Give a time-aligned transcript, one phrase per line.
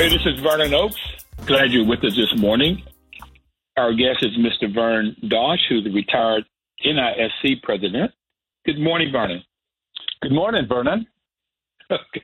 [0.00, 0.24] Everybody.
[0.24, 0.96] This is Vernon Oakes.
[1.44, 2.82] Glad you're with us this morning.
[3.76, 4.74] Our guest is Mr.
[4.74, 6.44] Vern Dosch, who's the retired
[6.82, 8.10] NISC president.
[8.64, 9.42] Good morning, Vernon.
[10.22, 11.06] Good morning, Vernon.
[11.90, 12.22] Okay.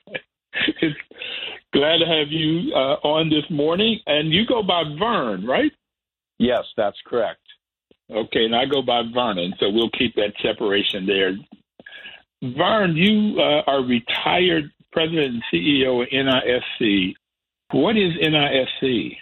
[0.80, 0.96] It's
[1.74, 4.00] glad to have you uh, on this morning.
[4.06, 5.72] And you go by Vern, right?
[6.38, 7.42] Yes, that's correct.
[8.10, 11.36] Okay, and I go by Vernon, so we'll keep that separation there.
[12.56, 17.16] Vern, you uh, are retired president and CEO of NISC.
[17.72, 19.16] What is NISC?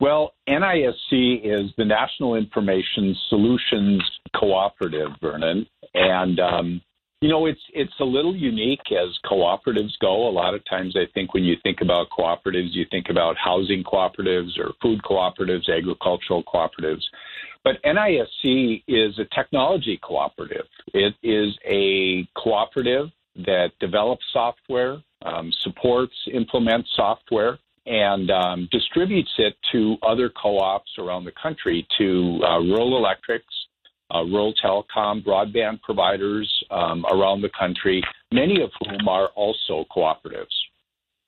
[0.00, 4.02] Well, NISC is the National Information Solutions
[4.34, 6.80] Cooperative, Vernon, and um,
[7.20, 10.28] you know it's it's a little unique as cooperatives go.
[10.28, 13.82] A lot of times, I think when you think about cooperatives, you think about housing
[13.84, 17.02] cooperatives or food cooperatives, agricultural cooperatives.
[17.64, 20.66] But NISC is a technology cooperative.
[20.94, 29.56] It is a cooperative that develops software, um, supports, implements software, and um, distributes it
[29.72, 33.46] to other co-ops around the country, to uh, rural electrics,
[34.14, 38.02] uh, rural telecom, broadband providers um, around the country,
[38.32, 40.46] many of whom are also cooperatives.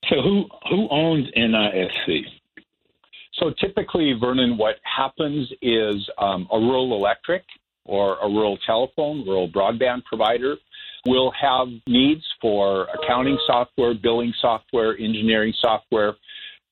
[0.09, 2.25] So, who who owns NISC?
[3.35, 7.43] So typically, Vernon, what happens is um, a rural electric
[7.85, 10.57] or a rural telephone, rural broadband provider
[11.07, 16.15] will have needs for accounting software, billing software, engineering software.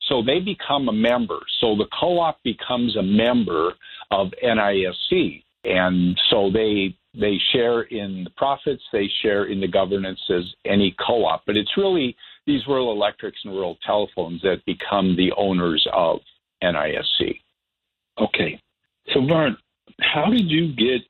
[0.09, 1.39] So they become a member.
[1.61, 3.75] So the co-op becomes a member
[4.11, 10.21] of NISC, and so they they share in the profits, they share in the governance
[10.31, 11.45] as any co-op.
[11.47, 12.17] But it's really
[12.47, 16.21] these rural electrics and rural telephones that become the owners of
[16.63, 17.41] NISC.
[18.19, 18.61] Okay.
[19.13, 19.57] So, Vern,
[20.01, 21.03] how did you get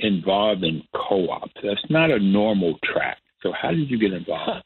[0.00, 1.52] involved in co ops?
[1.62, 3.18] That's not a normal track.
[3.42, 4.64] So, how did you get involved?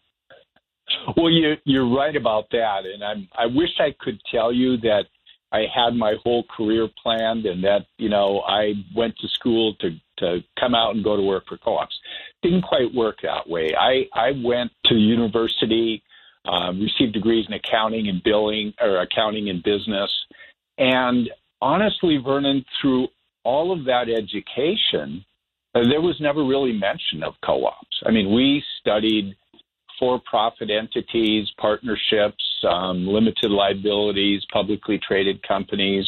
[1.17, 2.83] Well, you, you're right about that.
[2.85, 5.05] And I'm, I wish I could tell you that
[5.53, 9.91] I had my whole career planned and that, you know, I went to school to,
[10.19, 11.99] to come out and go to work for co ops.
[12.43, 13.75] Didn't quite work that way.
[13.79, 16.03] I, I went to university,
[16.45, 20.11] uh, received degrees in accounting and billing, or accounting and business.
[20.77, 23.09] And honestly, Vernon, through
[23.49, 25.25] all of that education,
[25.75, 27.97] uh, there was never really mention of co ops.
[28.05, 29.35] I mean, we studied
[29.99, 36.07] for profit entities, partnerships, um, limited liabilities, publicly traded companies,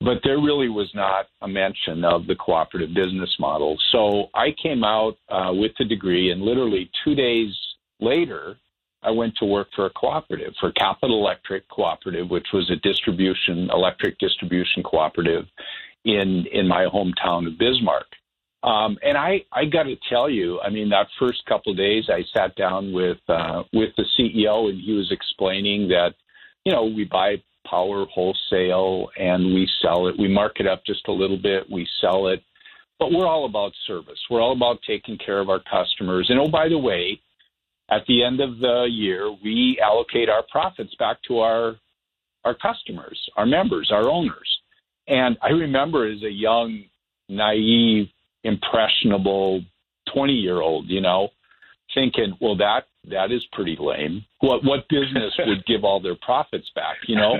[0.00, 3.78] but there really was not a mention of the cooperative business model.
[3.92, 7.54] So I came out uh, with the degree, and literally two days
[8.00, 8.56] later,
[9.04, 13.70] I went to work for a cooperative, for Capital Electric Cooperative, which was a distribution,
[13.72, 15.46] electric distribution cooperative
[16.08, 18.06] in, in my hometown of Bismarck.
[18.62, 22.04] Um, and I, I got to tell you, I mean, that first couple of days,
[22.08, 26.14] I sat down with uh, with the CEO, and he was explaining that,
[26.64, 27.36] you know, we buy
[27.68, 30.16] power wholesale and we sell it.
[30.18, 32.42] We mark it up just a little bit, we sell it,
[32.98, 34.18] but we're all about service.
[34.28, 36.26] We're all about taking care of our customers.
[36.28, 37.20] And oh, by the way,
[37.90, 41.76] at the end of the year, we allocate our profits back to our
[42.44, 44.57] our customers, our members, our owners.
[45.08, 46.84] And I remember as a young,
[47.28, 48.08] naive
[48.44, 49.62] impressionable
[50.14, 51.28] 20 year old, you know,
[51.94, 54.24] thinking, well, that that is pretty lame.
[54.40, 57.36] What what business would give all their profits back, you know?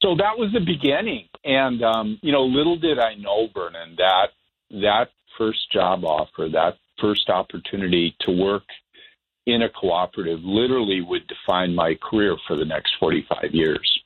[0.00, 4.28] so that was the beginning, and um, you know, little did I know, Vernon, that
[4.70, 8.62] that first job offer, that first opportunity to work
[9.46, 14.00] in a cooperative, literally would define my career for the next 45 years.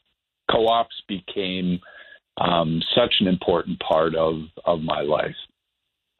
[0.50, 1.80] Co-ops became
[2.38, 5.36] um, such an important part of of my life.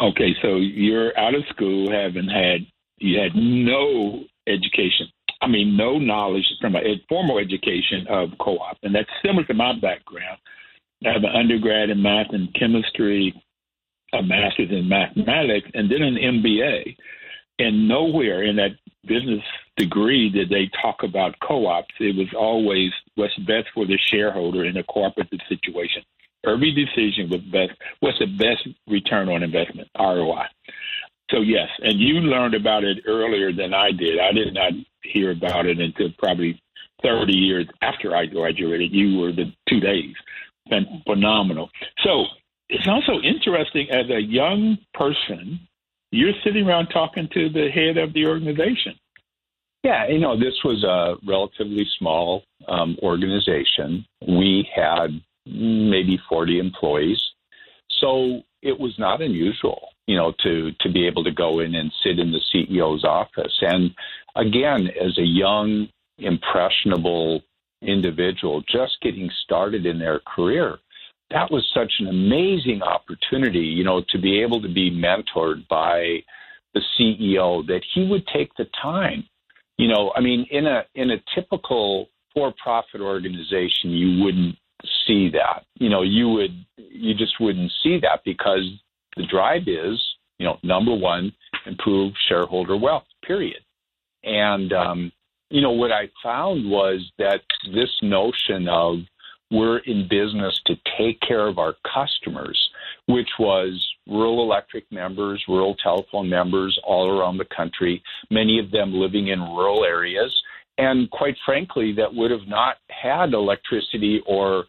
[0.01, 2.67] Okay, so you're out of school, having had
[2.99, 5.09] you had no education.
[5.41, 9.73] I mean, no knowledge from a formal education of co-op, and that's similar to my
[9.79, 10.39] background.
[11.05, 13.35] I have an undergrad in math and chemistry,
[14.13, 16.97] a master's in mathematics, and then an MBA.
[17.59, 18.73] And nowhere in that
[19.07, 19.43] business
[19.77, 21.95] degree did they talk about co-ops.
[22.01, 26.03] It was always what's best for the shareholder in a cooperative situation.
[26.47, 27.73] Every decision was best.
[28.01, 30.47] What's the best return on investment (ROI)?
[31.31, 34.19] So yes, and you learned about it earlier than I did.
[34.19, 34.73] I did not
[35.03, 36.61] hear about it until probably
[37.03, 38.93] 30 years after I graduated.
[38.93, 40.15] You were the two days.
[40.69, 41.71] Been phenomenal.
[42.03, 42.27] So
[42.69, 45.61] it's also interesting as a young person,
[46.15, 48.95] you're sitting around talking to the head of the organization.
[49.83, 54.07] Yeah, you know, this was a relatively small um, organization.
[54.27, 57.23] We had maybe 40 employees.
[58.01, 61.93] So it was not unusual, you know, to, to be able to go in and
[62.03, 63.53] sit in the CEO's office.
[63.61, 63.91] And
[64.37, 65.89] again, as a young,
[66.19, 67.43] impressionable
[67.83, 70.79] individual just getting started in their career,
[71.35, 76.23] that was such an amazing opportunity, you know, to be able to be mentored by
[76.75, 79.25] the CEO that he would take the time.
[79.77, 84.57] You know, I mean, in a in a typical for-profit organization, you wouldn't
[85.07, 85.65] see that.
[85.75, 88.65] You know, you would you just wouldn't see that because
[89.17, 90.01] the drive is,
[90.39, 91.33] you know, number one,
[91.67, 93.05] improve shareholder wealth.
[93.27, 93.61] Period.
[94.23, 95.13] And um,
[95.51, 97.41] you know what I found was that
[97.73, 98.99] this notion of
[99.55, 102.59] we're in business to take care of our customers,
[103.07, 103.73] which was
[104.07, 109.41] rural electric members, rural telephone members all around the country, many of them living in
[109.41, 110.35] rural areas,
[110.79, 114.65] and quite frankly, that would have not had electricity or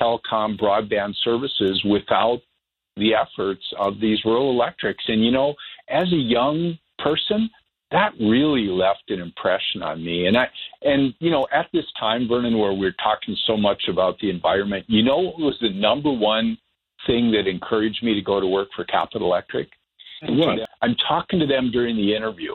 [0.00, 2.40] telecom broadband services without
[2.96, 5.04] the efforts of these rural electrics.
[5.08, 5.54] And, you know,
[5.88, 7.50] as a young person,
[7.90, 10.26] that really left an impression on me.
[10.26, 10.48] And I,
[10.82, 14.84] and you know, at this time, Vernon, where we're talking so much about the environment,
[14.88, 16.56] you know, what was the number one
[17.06, 19.68] thing that encouraged me to go to work for Capital Electric?
[20.22, 20.68] What?
[20.82, 22.54] I'm talking to them during the interview,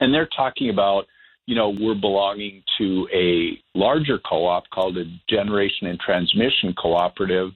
[0.00, 1.06] and they're talking about
[1.46, 7.50] you know, we're belonging to a larger co op called a Generation and Transmission Cooperative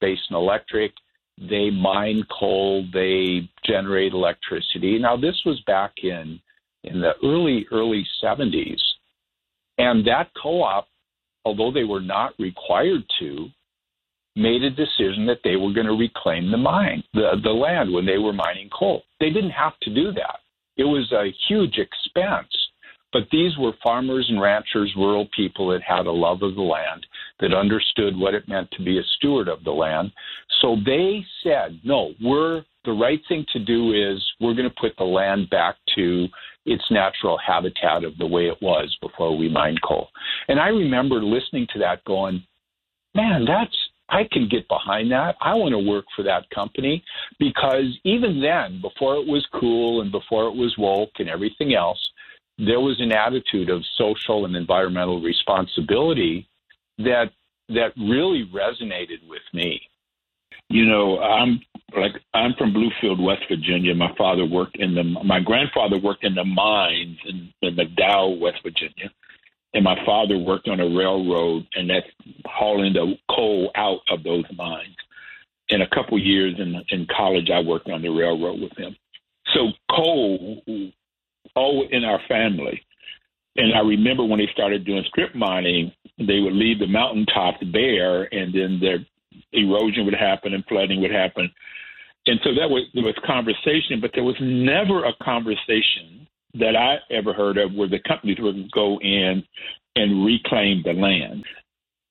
[0.00, 0.92] Basin Electric.
[1.38, 4.98] They mine coal, they generate electricity.
[4.98, 6.40] Now, this was back in,
[6.90, 8.80] in the early, early 70s.
[9.78, 10.88] And that co op,
[11.44, 13.48] although they were not required to,
[14.36, 18.06] made a decision that they were going to reclaim the mine, the, the land when
[18.06, 19.02] they were mining coal.
[19.20, 20.40] They didn't have to do that.
[20.76, 22.54] It was a huge expense
[23.12, 27.06] but these were farmers and ranchers, rural people that had a love of the land,
[27.40, 30.12] that understood what it meant to be a steward of the land.
[30.60, 34.96] So they said, no, we're the right thing to do is we're going to put
[34.96, 36.26] the land back to
[36.64, 40.08] its natural habitat of the way it was before we mined coal.
[40.48, 42.42] And I remember listening to that going,
[43.14, 43.74] man, that's
[44.10, 45.36] I can get behind that.
[45.40, 47.04] I want to work for that company
[47.38, 52.00] because even then, before it was cool and before it was woke and everything else,
[52.56, 56.47] there was an attitude of social and environmental responsibility
[56.98, 57.30] that
[57.68, 59.80] that really resonated with me.
[60.68, 61.60] You know, I'm
[61.96, 63.94] like I'm from Bluefield, West Virginia.
[63.94, 68.58] My father worked in the my grandfather worked in the mines in, in McDowell, West
[68.62, 69.10] Virginia,
[69.74, 72.06] and my father worked on a railroad, and that's
[72.46, 74.96] hauling the coal out of those mines.
[75.70, 78.96] In a couple years in in college, I worked on the railroad with him.
[79.54, 80.62] So coal
[81.54, 82.82] all in our family.
[83.58, 88.32] And I remember when they started doing strip mining, they would leave the mountaintops bare,
[88.32, 89.04] and then the
[89.52, 91.50] erosion would happen and flooding would happen.
[92.26, 96.98] And so that was there was conversation, but there was never a conversation that I
[97.12, 99.42] ever heard of where the companies would go in
[99.96, 101.44] and reclaim the land.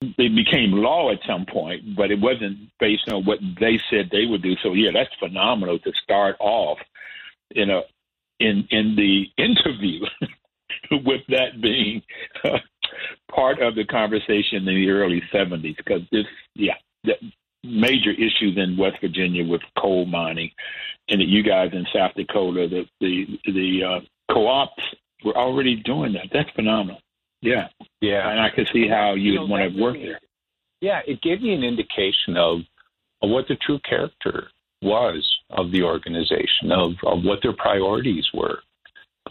[0.02, 4.26] It became law at some point, but it wasn't based on what they said they
[4.26, 4.56] would do.
[4.62, 6.80] So yeah, that's phenomenal to start off
[7.52, 7.84] in a
[8.38, 10.02] in in the interview
[10.92, 12.02] with that being
[12.44, 12.58] uh,
[13.34, 17.14] part of the conversation in the early 70s because this yeah the
[17.64, 20.50] major issues in West Virginia with coal mining
[21.10, 24.84] and that you guys in South Dakota the the the uh, co-ops
[25.24, 26.28] were already doing that.
[26.32, 27.02] That's phenomenal.
[27.42, 27.68] Yeah.
[28.02, 28.30] Yeah.
[28.30, 30.20] And I can see how you, you would want to work there.
[30.82, 32.60] Yeah it gave me an indication of,
[33.22, 34.50] of what the true character
[34.82, 38.60] was of the organization, of, of what their priorities were.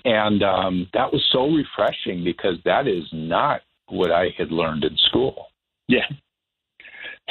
[0.06, 4.96] And um, that was so refreshing because that is not what I had learned in
[5.08, 5.48] school.
[5.88, 6.06] Yeah.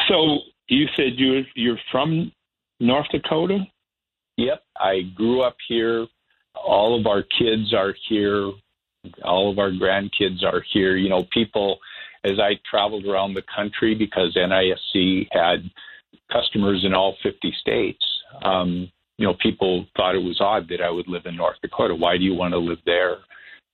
[0.10, 2.34] So you said you're you're from
[2.82, 3.60] North Dakota?
[4.36, 4.62] Yep.
[4.78, 6.06] I grew up here.
[6.54, 8.52] All of our kids are here.
[9.24, 10.98] All of our grandkids are here.
[10.98, 11.80] You know, people
[12.26, 15.70] as I traveled around the country because NISC had
[16.30, 18.06] customers in all 50 states.
[18.44, 21.96] Um, you know, people thought it was odd that I would live in North Dakota.
[21.96, 23.18] Why do you want to live there?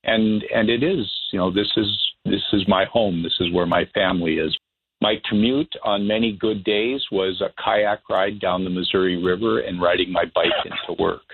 [0.04, 1.86] And and it is, you know, this is
[2.24, 3.22] this is my home.
[3.22, 4.56] This is where my family is.
[5.00, 9.82] My commute on many good days was a kayak ride down the Missouri River and
[9.82, 11.22] riding my bike into work.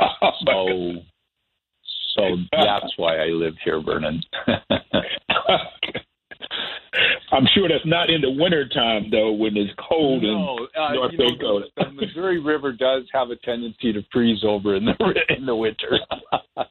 [0.00, 0.92] Oh, so
[2.16, 4.22] so that's why I live here, Vernon.
[7.32, 10.92] I'm sure that's not in the winter time though, when it's cold no, in uh,
[10.94, 11.66] North Dakota.
[11.76, 14.94] Know, the Missouri River does have a tendency to freeze over in the
[15.36, 15.98] in the winter.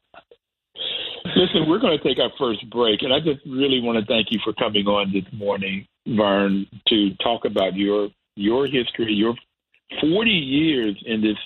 [1.36, 4.28] Listen, we're going to take our first break, and I just really want to thank
[4.30, 9.34] you for coming on this morning, Vern, to talk about your your history, your
[10.00, 11.36] 40 years in this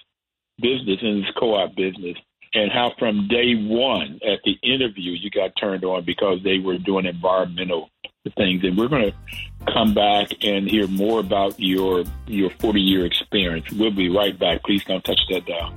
[0.60, 2.16] business, in this co-op business,
[2.54, 6.78] and how from day one at the interview you got turned on because they were
[6.78, 7.88] doing environmental
[8.30, 8.64] things.
[8.64, 13.70] And we're going to come back and hear more about your your 40 year experience.
[13.72, 14.62] We'll be right back.
[14.64, 15.74] Please don't touch that dial.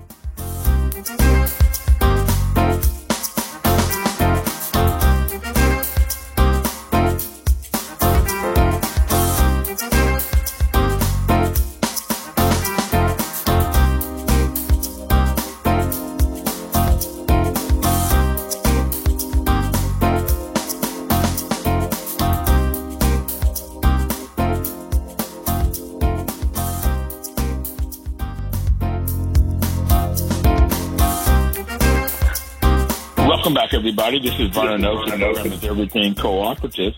[34.05, 34.29] Everybody.
[34.29, 36.93] This is Vernon Oakes, and program is Everything Cooperative.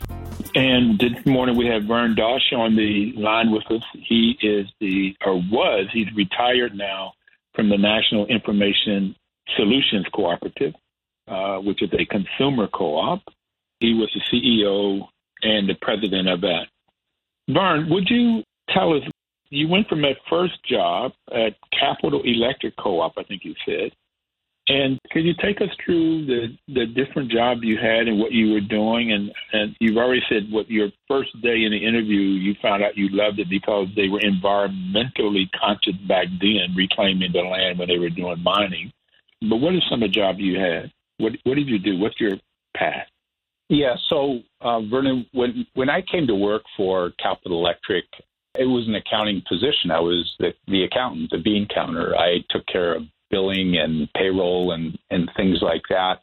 [0.56, 3.82] And this morning we have Vern Dosch on the line with us.
[3.94, 7.14] He is the, or was, he's retired now
[7.56, 9.16] from the National Information
[9.56, 10.74] Solutions Cooperative,
[11.30, 13.22] uh, which is a consumer co-op.
[13.80, 15.08] He was the CEO
[15.44, 16.66] and the president of that.
[17.48, 19.04] Vern, would you tell us,
[19.50, 23.92] you went from that first job at Capital Electric Co-op, I think you said,
[24.70, 28.54] and could you take us through the, the different job you had and what you
[28.54, 29.14] were doing?
[29.14, 32.98] And, and you've already said what your first day in the interview, you found out
[32.98, 37.98] you loved it because they were environmentally conscious back then, reclaiming the land when they
[37.98, 38.92] were doing mining.
[39.42, 40.92] But what is some of the job you had?
[41.18, 41.98] What, what did you do?
[41.98, 42.36] What's your
[42.76, 43.08] path?
[43.70, 48.06] Yeah, so uh, Vernon, when when I came to work for Capital Electric,
[48.58, 49.92] it was an accounting position.
[49.92, 52.16] I was the, the accountant, the bean counter.
[52.16, 56.22] I took care of billing and payroll and, and things like that.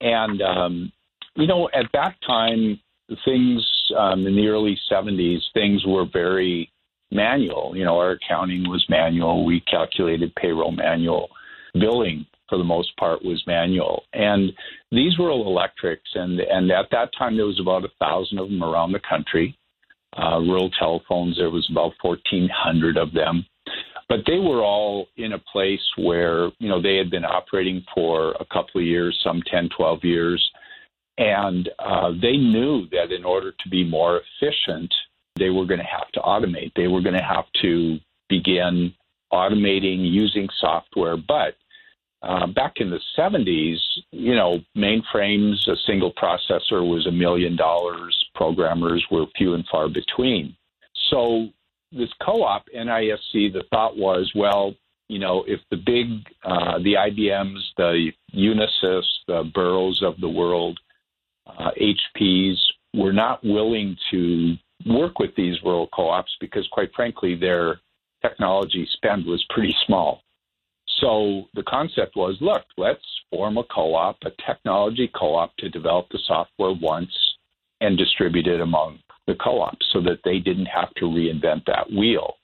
[0.00, 0.92] And, um,
[1.34, 2.80] you know, at that time,
[3.24, 3.64] things
[3.96, 6.70] um, in the early 70s, things were very
[7.10, 7.76] manual.
[7.76, 9.44] You know, our accounting was manual.
[9.44, 11.28] We calculated payroll manual.
[11.74, 14.04] Billing, for the most part, was manual.
[14.12, 14.52] And
[14.90, 16.10] these were all electrics.
[16.14, 19.56] And, and at that time, there was about a thousand of them around the country.
[20.16, 23.44] Uh, rural telephones, there was about 1,400 of them
[24.08, 28.32] but they were all in a place where you know they had been operating for
[28.40, 30.50] a couple of years some 10 12 years
[31.18, 34.92] and uh, they knew that in order to be more efficient
[35.36, 37.98] they were going to have to automate they were going to have to
[38.28, 38.92] begin
[39.32, 41.54] automating using software but
[42.22, 43.76] uh, back in the 70s,
[44.10, 48.16] you know, mainframes, a single processor was a million dollars.
[48.34, 50.56] Programmers were few and far between.
[51.10, 51.48] So
[51.92, 54.74] this co-op NISC, the thought was, well,
[55.08, 60.78] you know, if the big, uh, the IBMs, the Unisys, the Burroughs of the world,
[61.46, 62.56] uh, HPs
[62.92, 67.80] were not willing to work with these rural co-ops because, quite frankly, their
[68.22, 70.22] technology spend was pretty small.
[71.00, 76.18] So the concept was, look, let's form a co-op, a technology co-op to develop the
[76.26, 77.12] software once
[77.80, 81.90] and distribute it among the co op so that they didn't have to reinvent that
[81.90, 82.34] wheel.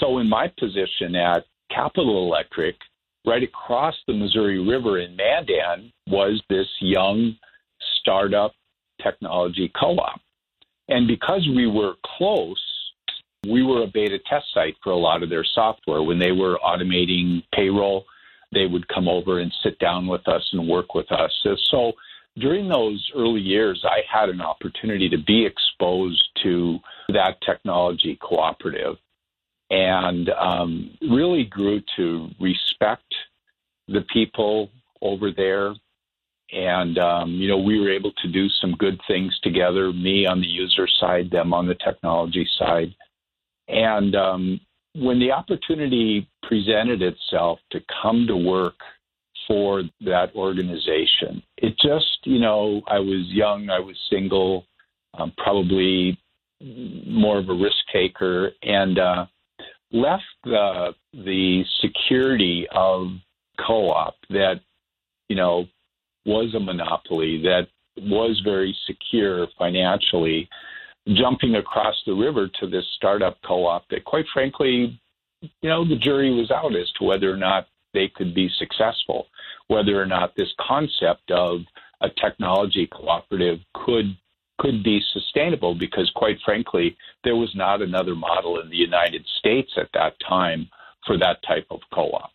[0.00, 2.76] So, in my position at Capital Electric,
[3.26, 7.36] right across the Missouri River in Mandan was this young
[8.00, 8.52] startup
[9.02, 10.20] technology co op.
[10.88, 12.62] And because we were close,
[13.48, 16.02] we were a beta test site for a lot of their software.
[16.02, 18.04] When they were automating payroll,
[18.52, 21.30] they would come over and sit down with us and work with us.
[21.70, 21.92] So
[22.36, 28.96] during those early years, I had an opportunity to be exposed to that technology cooperative
[29.70, 33.14] and um, really grew to respect
[33.88, 35.74] the people over there.
[36.52, 40.40] And, um, you know, we were able to do some good things together, me on
[40.40, 42.94] the user side, them on the technology side.
[43.68, 44.60] And um,
[44.94, 48.76] when the opportunity presented itself to come to work
[49.46, 51.42] for that organization.
[51.58, 54.66] It just, you know, I was young, I was single,
[55.18, 56.18] um, probably
[56.60, 59.26] more of a risk taker, and uh,
[59.92, 63.08] left the the security of
[63.64, 64.60] co-op that
[65.28, 65.66] you know
[66.26, 70.48] was a monopoly that was very secure financially
[71.08, 75.00] jumping across the river to this startup co-op that quite frankly
[75.40, 79.26] you know the jury was out as to whether or not they could be successful
[79.68, 81.60] whether or not this concept of
[82.00, 84.16] a technology cooperative could
[84.58, 89.72] could be sustainable because quite frankly there was not another model in the United States
[89.76, 90.68] at that time
[91.06, 92.30] for that type of co-op.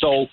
[0.00, 0.26] So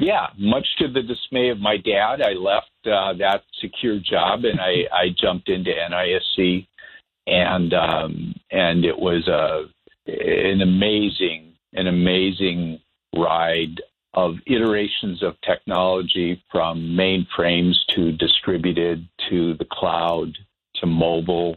[0.00, 4.60] yeah, much to the dismay of my dad, I left uh, that secure job and
[4.60, 6.66] I, I jumped into NISC,
[7.26, 9.64] and um, and it was a
[10.06, 12.80] an amazing an amazing
[13.16, 13.80] ride
[14.14, 20.36] of iterations of technology from mainframes to distributed to the cloud
[20.76, 21.56] to mobile.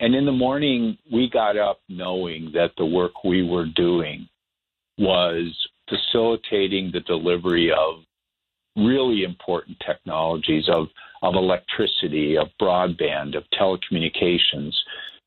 [0.00, 4.28] And in the morning, we got up knowing that the work we were doing
[4.98, 5.56] was
[5.88, 8.02] facilitating the delivery of
[8.76, 10.88] really important technologies of,
[11.22, 14.72] of electricity, of broadband, of telecommunications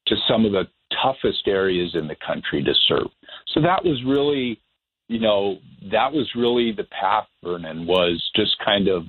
[0.07, 0.67] to some of the
[1.01, 3.07] toughest areas in the country to serve.
[3.53, 4.59] So that was really
[5.07, 5.57] you know,
[5.91, 9.03] that was really the path, Vernon, was just kind of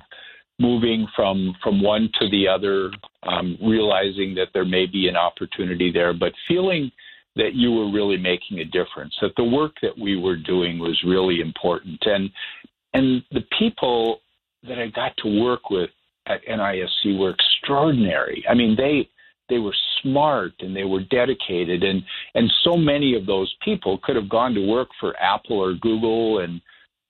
[0.59, 2.91] moving from from one to the other,
[3.23, 6.91] um, realizing that there may be an opportunity there, but feeling
[7.35, 11.01] that you were really making a difference, that the work that we were doing was
[11.05, 12.29] really important, and
[12.93, 14.19] and the people
[14.67, 15.89] that I got to work with
[16.27, 18.43] at NISC were extraordinary.
[18.49, 19.09] I mean, they
[19.49, 21.83] they were smart and they were dedicated.
[21.83, 22.03] And
[22.35, 26.39] and so many of those people could have gone to work for Apple or Google.
[26.39, 26.61] And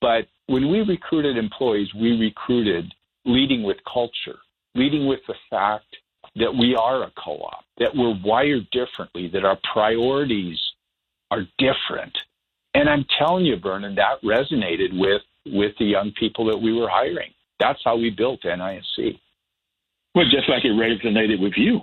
[0.01, 2.93] but when we recruited employees we recruited
[3.25, 4.39] leading with culture
[4.75, 5.85] leading with the fact
[6.35, 10.59] that we are a co-op that we're wired differently that our priorities
[11.31, 12.15] are different.
[12.73, 16.89] And I'm telling you Vernon that resonated with with the young people that we were
[16.89, 17.31] hiring.
[17.59, 19.19] That's how we built NISC
[20.15, 21.81] well just like it resonated with you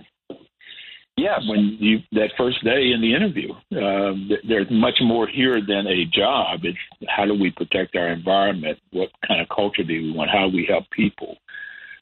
[1.16, 1.40] Yes.
[1.48, 6.04] When you that first day in the interview, uh, there's much more here than a
[6.04, 6.60] job.
[6.62, 8.78] It's how do we protect our environment?
[8.92, 10.30] What kind of culture do we want?
[10.30, 11.36] How do we help people?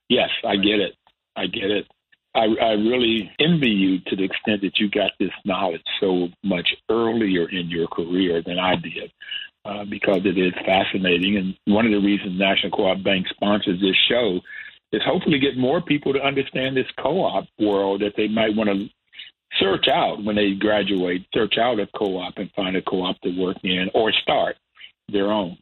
[0.08, 0.94] Yes, I get it.
[1.36, 1.86] I get it.
[2.34, 6.68] I, I really envy you to the extent that you got this knowledge so much
[6.90, 9.12] earlier in your career than I did,
[9.64, 11.36] uh, because it is fascinating.
[11.36, 14.40] And one of the reasons National Co-op Bank sponsors this show
[14.92, 18.88] is hopefully get more people to understand this co-op world that they might want to
[19.60, 23.56] search out when they graduate, search out a co-op and find a co-op to work
[23.62, 24.56] in or start
[25.12, 25.56] their own.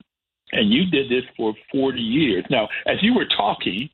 [0.53, 2.45] And you did this for 40 years.
[2.51, 3.89] Now, as you were talking,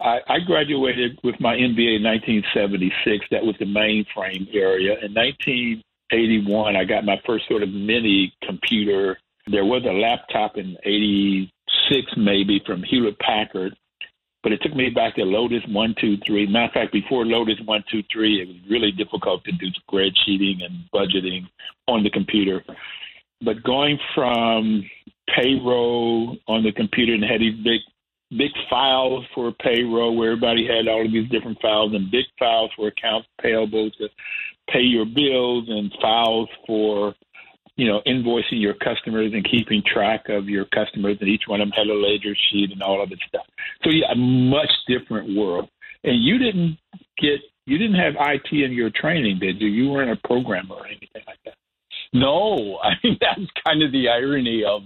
[0.00, 3.26] I, I graduated with my MBA in 1976.
[3.30, 4.92] That was the mainframe area.
[5.02, 9.18] In 1981, I got my first sort of mini computer.
[9.48, 13.76] There was a laptop in 86, maybe, from Hewlett Packard
[14.46, 16.46] but it took me back to Lotus one two three.
[16.46, 20.64] Matter of fact, before Lotus one two three, it was really difficult to do spreadsheeting
[20.64, 21.48] and budgeting
[21.88, 22.62] on the computer.
[23.44, 24.88] But going from
[25.34, 27.80] payroll on the computer and had these big
[28.38, 32.70] big files for payroll where everybody had all of these different files and big files
[32.76, 34.08] for accounts payable to
[34.70, 37.16] pay your bills and files for
[37.76, 41.68] you know, invoicing your customers and keeping track of your customers, and each one of
[41.68, 43.46] them had a ledger sheet and all of that stuff.
[43.84, 45.68] So yeah, a much different world.
[46.04, 46.78] And you didn't
[47.18, 49.68] get, you didn't have IT in your training, did you?
[49.68, 51.54] You weren't a programmer or anything like that.
[52.12, 54.82] No, I mean that's kind of the irony of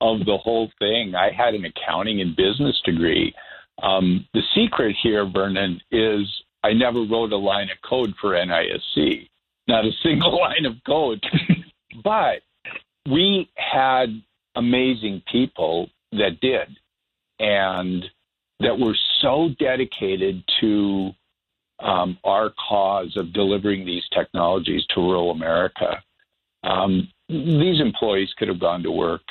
[0.00, 1.14] of the whole thing.
[1.14, 3.34] I had an accounting and business degree.
[3.82, 6.26] Um, the secret here, Vernon, is
[6.62, 9.28] I never wrote a line of code for NISC.
[9.68, 11.22] Not a single line of code.
[12.02, 12.42] But
[13.10, 14.22] we had
[14.56, 16.68] amazing people that did
[17.38, 18.04] and
[18.60, 21.10] that were so dedicated to
[21.80, 26.02] um, our cause of delivering these technologies to rural America.
[26.62, 29.22] Um, these employees could have gone to work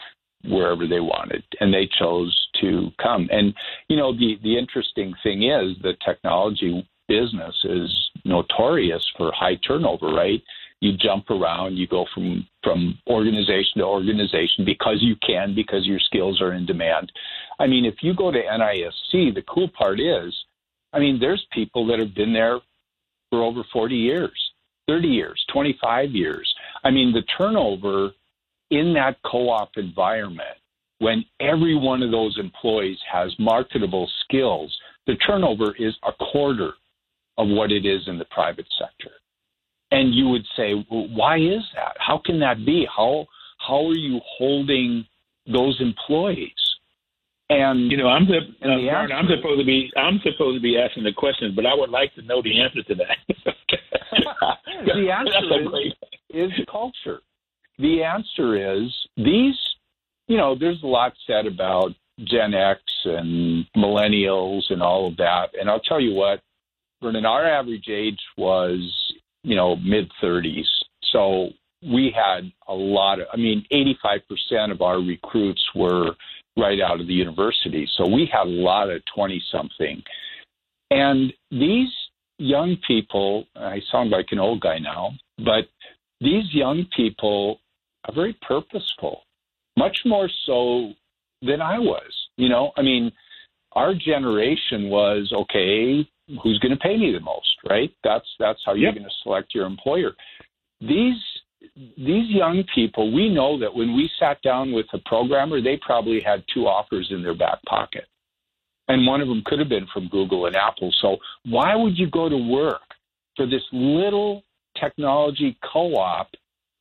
[0.46, 3.30] wherever they wanted, and they chose to come.
[3.32, 3.54] And
[3.88, 10.08] you know, the the interesting thing is the technology business is notorious for high turnover,
[10.08, 10.42] right?
[10.82, 16.00] You jump around, you go from from organization to organization because you can, because your
[16.00, 17.12] skills are in demand.
[17.60, 20.34] I mean, if you go to NISC, the cool part is,
[20.94, 22.60] I mean, there's people that have been there
[23.30, 24.52] for over 40 years,
[24.88, 26.54] 30 years, 25 years.
[26.84, 28.12] I mean, the turnover
[28.72, 30.58] in that co-op environment,
[31.00, 34.76] when every one of those employees has marketable skills,
[35.08, 36.74] the turnover is a quarter
[37.38, 39.12] of what it is in the private sector.
[39.92, 41.96] And you would say, well, why is that?
[42.00, 42.88] How can that be?
[42.96, 43.26] How
[43.58, 45.06] how are you holding
[45.52, 46.52] those employees?
[47.50, 50.62] And you know, I'm the, uh, the Martin, I'm supposed to be I'm supposed to
[50.62, 53.18] be asking the questions, but I would like to know the answer to that.
[54.86, 55.88] the answer
[56.32, 57.22] is, is culture.
[57.80, 59.58] The answer is these.
[60.28, 61.92] You know, there's a lot said about
[62.24, 66.42] Gen X and millennials and all of that, and I'll tell you what,
[67.02, 70.68] Vernon, our average age was you know mid 30s,
[71.12, 71.50] so
[71.82, 73.28] we had a lot of.
[73.34, 76.12] I mean, 85% of our recruits were
[76.58, 77.88] right out of the university.
[77.98, 80.04] So we had a lot of 20 something.
[80.92, 81.90] And these
[82.38, 85.66] young people, I sound like an old guy now, but
[86.20, 87.60] these young people
[88.06, 89.22] are very purposeful,
[89.78, 90.94] much more so
[91.42, 92.12] than I was.
[92.38, 93.12] You know, I mean,
[93.74, 96.08] our generation was okay,
[96.44, 97.92] who's going to pay me the most, right?
[98.04, 100.12] That's that's how you're going to select your employer.
[100.82, 101.18] These
[101.76, 106.22] these young people, we know that when we sat down with a programmer, they probably
[106.22, 108.06] had two offers in their back pocket.
[108.88, 110.92] And one of them could have been from Google and Apple.
[111.02, 112.82] So why would you go to work
[113.36, 114.44] for this little
[114.80, 116.30] technology co op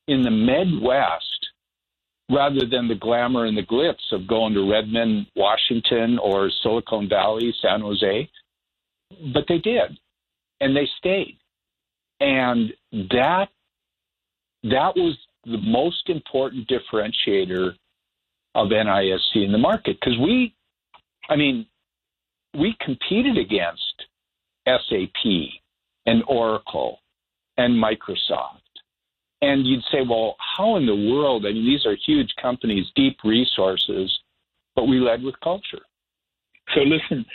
[0.07, 1.23] in the Midwest
[2.31, 7.53] rather than the glamour and the glitz of going to Redmond, Washington, or Silicon Valley,
[7.61, 8.29] San Jose?
[9.33, 9.97] But they did,
[10.61, 11.37] and they stayed.
[12.19, 12.73] And
[13.11, 13.47] that
[14.63, 17.73] that was the most important differentiator
[18.55, 20.53] of NISC in the market because we,
[21.29, 21.65] I mean,
[22.57, 24.03] we competed against
[24.67, 25.23] SAP
[26.05, 26.99] and Oracle
[27.57, 28.59] and Microsoft.
[29.41, 31.45] And you'd say, well, how in the world?
[31.45, 34.11] I mean, these are huge companies, deep resources,
[34.75, 35.81] but we led with culture.
[36.75, 37.25] So listen,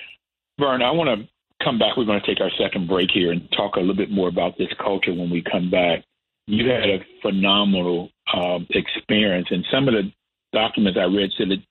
[0.58, 1.28] Vern, I want to
[1.64, 1.96] come back.
[1.96, 4.58] We're going to take our second break here and talk a little bit more about
[4.58, 6.04] this culture when we come back
[6.46, 9.48] you had a phenomenal um, experience.
[9.50, 10.12] And some of the
[10.52, 11.62] documents I read said that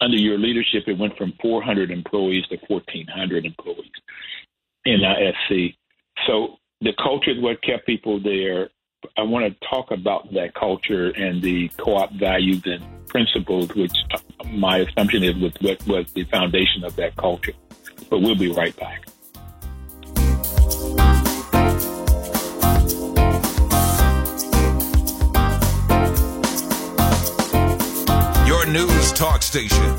[0.00, 3.90] under your leadership, it went from 400 employees to 1,400 employees
[4.86, 5.74] NISC.
[6.26, 8.70] So the culture is what kept people there.
[9.16, 14.18] I want to talk about that culture and the co-op values and principles, which uh,
[14.50, 17.52] my assumption is was what was the foundation of that culture.
[18.10, 19.06] But we'll be right back.
[28.72, 29.96] News talk station.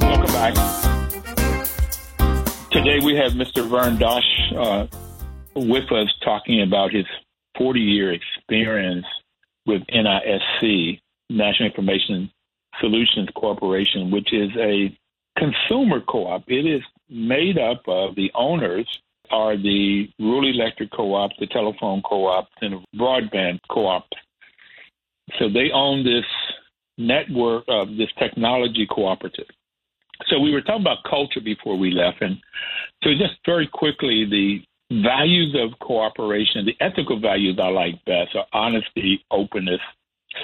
[0.00, 0.54] Welcome back.
[2.70, 3.66] Today we have Mr.
[3.66, 4.22] Vern Dosch
[4.54, 4.86] uh,
[5.54, 7.06] with us talking about his
[7.56, 9.06] 40 year experience
[9.64, 12.30] with NISC, National Information
[12.82, 14.94] Solutions Corporation, which is a
[15.38, 16.44] consumer co-op.
[16.48, 18.86] It is made up of the owners
[19.30, 24.04] are the rural electric co-op, the telephone co-op, and the broadband co-op.
[25.38, 26.26] So they own this
[26.98, 29.46] network of this technology cooperative.
[30.26, 32.36] So we were talking about culture before we left, and
[33.02, 34.62] so just very quickly, the
[35.02, 39.80] values of cooperation, the ethical values I like best are honesty, openness,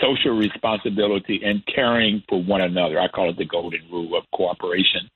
[0.01, 2.99] social responsibility and caring for one another.
[3.01, 5.09] I call it the golden rule of cooperation.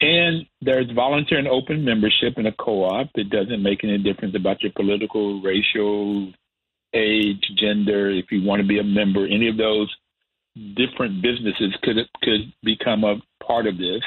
[0.00, 3.08] And there's volunteer and open membership in a co-op.
[3.14, 6.32] It doesn't make any difference about your political, racial,
[6.94, 8.10] age, gender.
[8.10, 9.92] If you want to be a member, any of those
[10.76, 14.02] different businesses could could become a part of this.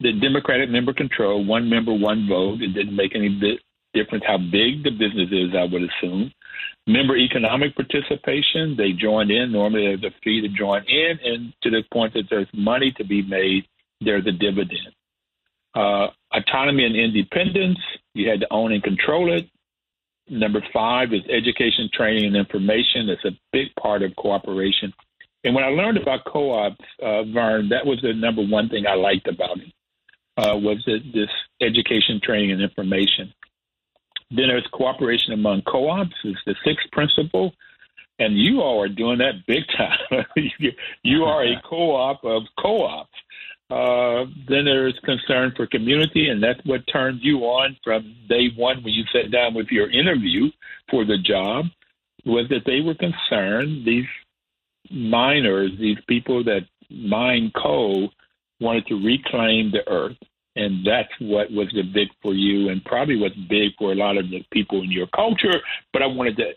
[0.00, 2.60] The Democratic member control, one member, one vote.
[2.60, 3.58] It didn't make any
[3.94, 5.54] difference how big the business is.
[5.56, 6.32] I would assume
[6.86, 8.76] member economic participation.
[8.76, 9.52] They join in.
[9.52, 13.04] Normally, there's a fee to join in, and to the point that there's money to
[13.04, 13.66] be made,
[14.00, 14.94] there's a dividend.
[15.74, 17.78] Uh, autonomy and independence.
[18.14, 19.48] You had to own and control it.
[20.28, 23.06] Number five is education, training, and information.
[23.06, 24.92] That's a big part of cooperation.
[25.44, 28.94] And when I learned about co-ops, uh, Vern, that was the number one thing I
[28.94, 29.72] liked about it.
[30.36, 33.32] Uh, was it this education, training, and information.
[34.30, 37.52] Then there's cooperation among co-ops is the sixth principle,
[38.18, 40.24] and you all are doing that big time.
[41.02, 43.10] you are a co-op of co-ops.
[43.68, 48.82] Uh, then there's concern for community, and that's what turned you on from day one
[48.82, 50.50] when you sat down with your interview
[50.90, 51.66] for the job.
[52.24, 54.06] Was that they were concerned these
[54.90, 58.10] miners, these people that mine coal,
[58.60, 60.16] wanted to reclaim the earth
[60.56, 64.30] and that's what was big for you and probably what's big for a lot of
[64.30, 65.60] the people in your culture.
[65.92, 66.52] But I wanted to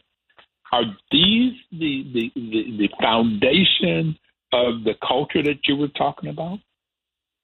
[0.71, 4.17] are these the, the, the, the foundation
[4.53, 6.59] of the culture that you were talking about?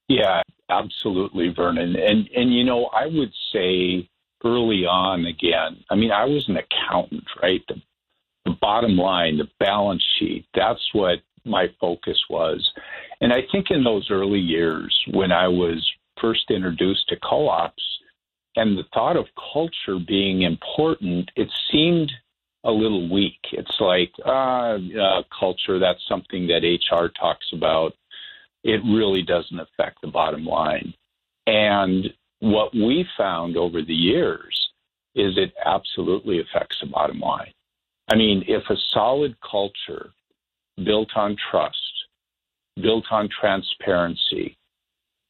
[0.08, 1.96] Yeah, absolutely, Vernon.
[1.96, 4.08] And and you know, I would say
[4.44, 7.62] early on again, I mean, I was an accountant, right?
[7.68, 7.82] The,
[8.46, 12.72] the bottom line, the balance sheet, that's what my focus was.
[13.22, 15.84] And I think in those early years when I was
[16.22, 17.84] first introduced to co ops
[18.56, 22.12] and the thought of culture being important, it seemed
[22.64, 23.40] a little weak.
[23.52, 27.94] It's like, uh, uh, culture, that's something that HR talks about.
[28.64, 30.94] It really doesn't affect the bottom line.
[31.46, 32.06] And
[32.40, 34.70] what we found over the years
[35.14, 37.52] is it absolutely affects the bottom line.
[38.10, 40.12] I mean, if a solid culture
[40.84, 41.78] built on trust,
[42.82, 44.58] built on transparency,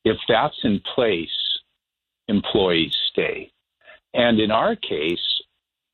[0.05, 1.27] if that's in place,
[2.27, 3.51] employees stay.
[4.13, 5.19] And in our case,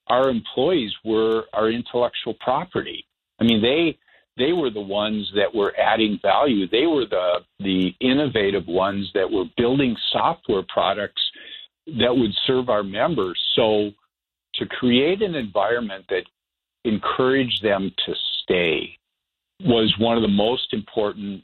[0.08, 3.06] our employees were our intellectual property.
[3.39, 3.97] I mean, they
[4.38, 6.67] they were the ones that were adding value.
[6.67, 11.21] They were the the innovative ones that were building software products
[11.88, 13.39] that would serve our members.
[13.56, 13.91] So
[14.56, 16.24] to create an environment that
[16.84, 18.97] encouraged them to stay
[19.62, 21.43] was one of the most important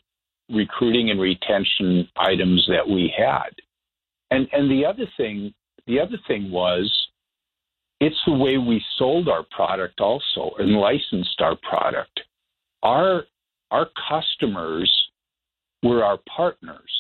[0.50, 3.50] recruiting and retention items that we had.
[4.32, 5.54] And and the other thing
[5.86, 6.92] the other thing was
[8.00, 12.20] it's the way we sold our product also and licensed our product.
[12.84, 13.24] Our
[13.72, 14.92] our customers
[15.84, 16.92] were our partners.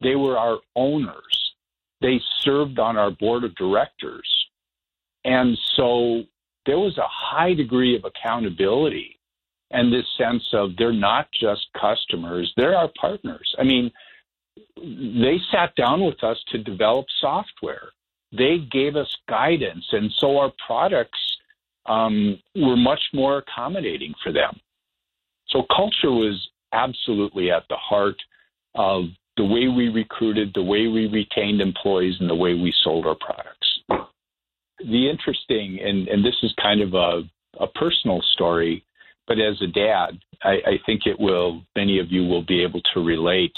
[0.00, 1.54] They were our owners.
[2.00, 4.28] They served on our board of directors.
[5.24, 6.24] And so
[6.66, 9.18] there was a high degree of accountability
[9.74, 13.54] and this sense of they're not just customers, they're our partners.
[13.58, 13.90] I mean,
[14.76, 17.88] they sat down with us to develop software.
[18.32, 21.18] They gave us guidance, and so our products
[21.86, 24.58] um, were much more accommodating for them.
[25.48, 28.16] So culture was absolutely at the heart
[28.74, 29.04] of
[29.36, 33.16] the way we recruited, the way we retained employees, and the way we sold our
[33.16, 33.68] products.
[34.78, 37.22] The interesting, and, and this is kind of a,
[37.60, 38.84] a personal story,
[39.26, 41.62] but as a dad, I, I think it will.
[41.76, 43.56] Many of you will be able to relate.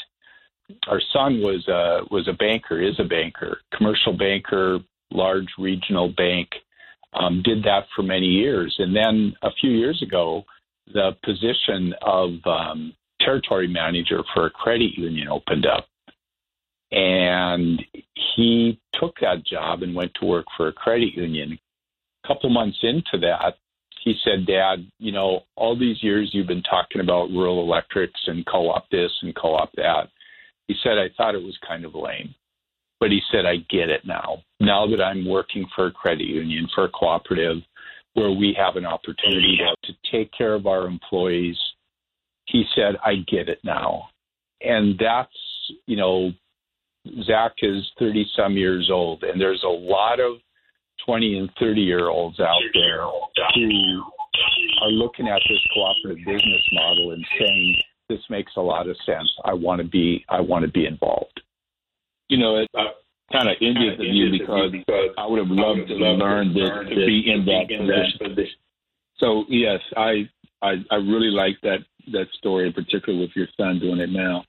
[0.88, 4.78] Our son was a was a banker, is a banker, commercial banker,
[5.10, 6.48] large regional bank.
[7.12, 10.44] Um, did that for many years, and then a few years ago,
[10.92, 15.86] the position of um, territory manager for a credit union opened up,
[16.90, 17.82] and
[18.36, 21.58] he took that job and went to work for a credit union.
[22.24, 23.56] A couple months into that,
[24.06, 28.46] he said, Dad, you know, all these years you've been talking about rural electrics and
[28.46, 30.08] co op this and co op that.
[30.68, 32.32] He said, I thought it was kind of lame.
[33.00, 34.44] But he said, I get it now.
[34.60, 37.56] Now that I'm working for a credit union, for a cooperative,
[38.14, 41.58] where we have an opportunity to, to take care of our employees,
[42.44, 44.04] he said, I get it now.
[44.60, 45.34] And that's,
[45.86, 46.30] you know,
[47.24, 50.36] Zach is 30 some years old, and there's a lot of
[51.06, 53.02] 20 and 30 year olds out there
[53.54, 54.02] who
[54.82, 57.76] are looking at this cooperative business model and saying
[58.08, 59.28] this makes a lot of sense.
[59.44, 61.40] I want to be I want to be involved.
[62.28, 62.84] You know, it uh,
[63.32, 66.94] kind of ended with you because, because I would have loved to learn this to
[66.94, 68.56] be in that position.
[69.18, 70.28] So yes, I
[70.62, 71.78] I I really like that
[72.12, 74.44] that story in particular with your son doing it now.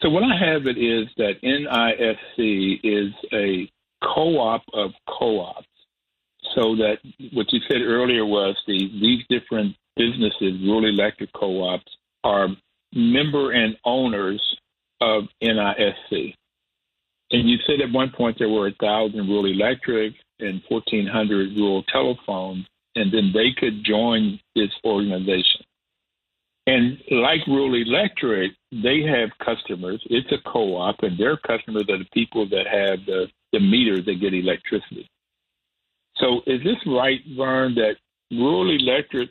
[0.00, 3.70] So what I have it is that NISC is a
[4.02, 5.66] co-op of co-ops.
[6.54, 6.98] So that
[7.32, 11.90] what you said earlier was the these different businesses, rural electric co-ops,
[12.24, 12.48] are
[12.94, 14.42] member and owners
[15.00, 16.34] of NISC.
[17.30, 21.56] And you said at one point there were a thousand rural electric and fourteen hundred
[21.56, 25.64] rural telephones, and then they could join this organization.
[26.66, 30.00] And like Rural Electric, they have customers.
[30.06, 34.20] It's a co-op, and their customers are the people that have the the meters that
[34.20, 35.08] get electricity.
[36.16, 37.96] So is this right, Vern, that
[38.30, 39.30] rural electric,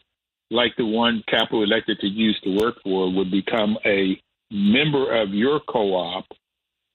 [0.49, 5.29] like the one Capital Electric you used to work for, would become a member of
[5.29, 6.25] your co-op,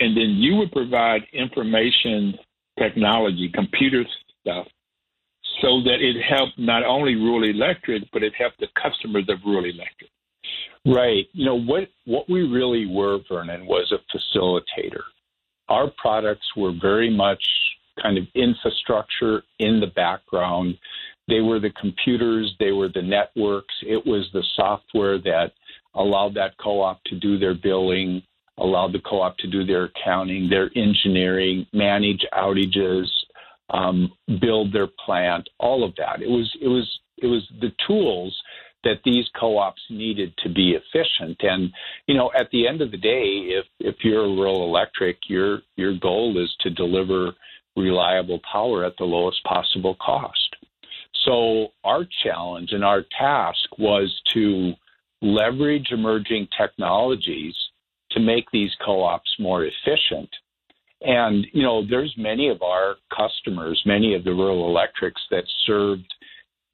[0.01, 2.35] and then you would provide information
[2.79, 4.05] technology, computer
[4.41, 4.67] stuff,
[5.63, 9.65] so that it helped not only rural electric, but it helped the customers of rural
[9.65, 10.11] electric.
[10.85, 11.27] Right.
[11.33, 15.03] You know what what we really were, Vernon, was a facilitator
[15.69, 17.43] our products were very much
[18.03, 20.77] kind of infrastructure in the background.
[21.29, 25.53] They were the computers, they were the networks, it was the software that
[25.95, 28.23] allowed that co op to do their billing,
[28.59, 33.07] allowed the co op to do their accounting, their engineering, manage outages,
[33.71, 36.23] um, build their plant, all of that.
[36.23, 38.37] It was it was it was the tools
[38.87, 41.37] that these co-ops needed to be efficient.
[41.41, 41.73] And
[42.07, 45.63] you know, at the end of the day, if if you're a rural electric, your
[45.75, 47.33] your goal is to deliver
[47.77, 50.57] reliable power at the lowest possible cost.
[51.25, 54.73] So our challenge and our task was to
[55.21, 57.57] leverage emerging technologies
[58.13, 60.31] to make these co-ops more efficient.
[61.01, 66.07] And you know, there's many of our customers, many of the rural electrics that served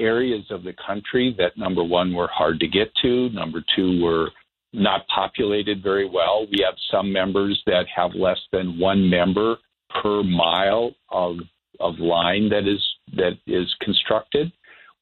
[0.00, 4.30] areas of the country that number one were hard to get to, number two were
[4.72, 6.46] not populated very well.
[6.50, 9.56] We have some members that have less than one member
[10.02, 11.36] per mile of
[11.80, 12.82] of line that is
[13.14, 14.52] that is constructed.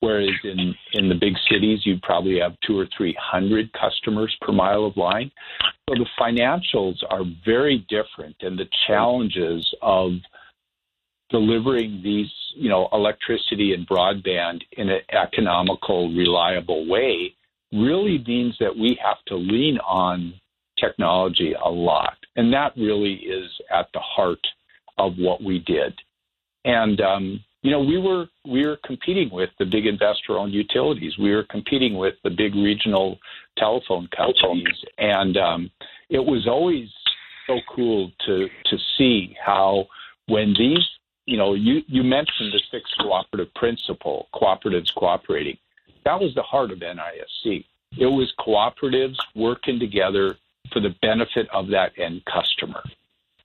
[0.00, 4.50] Whereas in, in the big cities, you'd probably have two or three hundred customers per
[4.50, 5.30] mile of line.
[5.88, 10.12] So the financials are very different, and the challenges of
[11.30, 17.34] delivering these, you know, electricity and broadband in an economical, reliable way
[17.72, 20.34] really means that we have to lean on
[20.78, 22.16] technology a lot.
[22.36, 24.44] And that really is at the heart
[24.98, 25.94] of what we did.
[26.64, 31.18] And um, you know, we were we were competing with the big investor-owned utilities.
[31.18, 33.18] We were competing with the big regional
[33.58, 35.70] telephone companies, and um,
[36.08, 36.88] it was always
[37.46, 39.86] so cool to to see how
[40.26, 40.86] when these,
[41.30, 45.56] you know, you you mentioned the six cooperative principle, cooperatives cooperating.
[46.04, 47.64] That was the heart of NISC.
[47.96, 50.36] It was cooperatives working together
[50.72, 52.82] for the benefit of that end customer,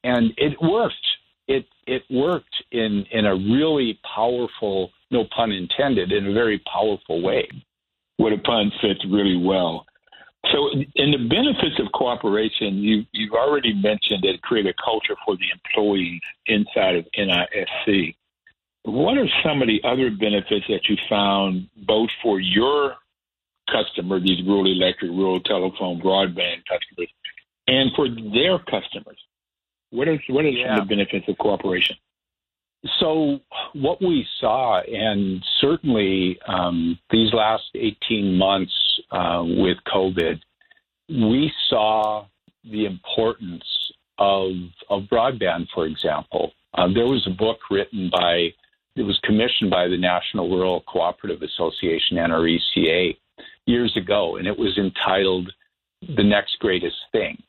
[0.04, 0.96] and it worked
[1.48, 7.22] it it worked in in a really powerful, no pun intended, in a very powerful
[7.22, 7.48] way.
[8.18, 9.86] What a pun fits really well.
[10.56, 15.16] So, in the benefits of cooperation, you you've already mentioned that it created a culture
[15.26, 18.16] for the employees inside of NISC.
[18.84, 22.96] What are some of the other benefits that you found both for your
[23.70, 27.12] customer, these rural electric, rural telephone, broadband customers,
[27.68, 29.20] and for their customers?
[29.90, 30.80] What are what are yeah.
[30.80, 31.98] the benefits of cooperation?
[33.00, 33.40] So
[33.74, 38.74] what we saw, and certainly um, these last 18 months
[39.12, 40.40] uh, with COVID,
[41.10, 42.26] we saw
[42.64, 43.64] the importance
[44.18, 44.52] of
[44.90, 45.68] of broadband.
[45.74, 48.50] For example, uh, there was a book written by
[48.96, 53.18] it was commissioned by the National Rural Cooperative Association (NRECA)
[53.66, 55.52] years ago, and it was entitled
[56.02, 57.42] "The Next Greatest Thing."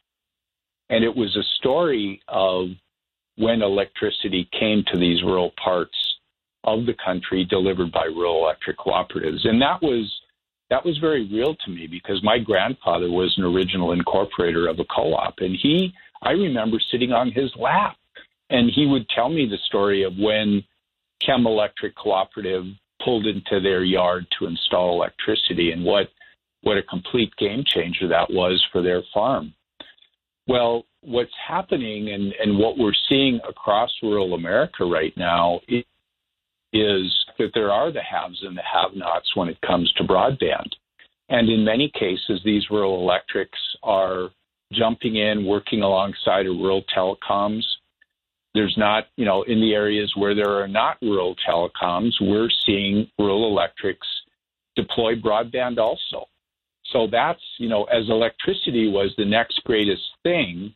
[0.88, 2.68] And it was a story of
[3.36, 5.96] when electricity came to these rural parts
[6.64, 9.46] of the country delivered by rural electric cooperatives.
[9.46, 10.10] And that was
[10.68, 14.84] that was very real to me because my grandfather was an original incorporator of a
[14.84, 17.96] co-op and he I remember sitting on his lap
[18.50, 20.64] and he would tell me the story of when
[21.20, 22.64] KEM Electric Cooperative
[23.04, 26.08] pulled into their yard to install electricity and what
[26.62, 29.54] what a complete game changer that was for their farm.
[30.46, 35.84] Well, what's happening and, and what we're seeing across rural America right now is,
[37.38, 40.68] that there are the haves and the have nots when it comes to broadband.
[41.28, 44.30] And in many cases, these rural electrics are
[44.72, 47.62] jumping in, working alongside of rural telecoms.
[48.54, 53.08] There's not, you know, in the areas where there are not rural telecoms, we're seeing
[53.18, 54.06] rural electrics
[54.76, 56.26] deploy broadband also.
[56.92, 60.74] So that's, you know, as electricity was the next greatest thing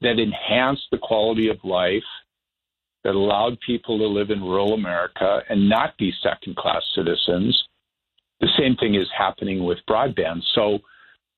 [0.00, 2.02] that enhanced the quality of life,
[3.04, 7.66] that allowed people to live in rural America and not be second class citizens,
[8.40, 10.42] the same thing is happening with broadband.
[10.54, 10.80] So